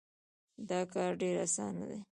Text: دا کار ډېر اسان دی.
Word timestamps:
دا 0.69 0.79
کار 0.93 1.11
ډېر 1.21 1.35
اسان 1.45 1.73
دی. 1.89 1.97